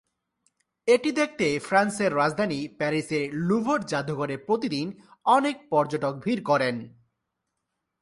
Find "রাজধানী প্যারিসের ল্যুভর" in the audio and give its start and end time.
2.15-3.79